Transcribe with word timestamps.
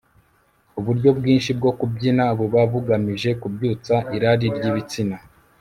uburyo 0.79 1.09
bwinshi 1.17 1.49
bwo 1.57 1.71
kubyina 1.79 2.23
buba 2.37 2.61
bugamije 2.71 3.29
kubyutsa 3.41 3.95
irari 4.15 4.47
ry 4.55 4.65
ibitsina 4.69 5.17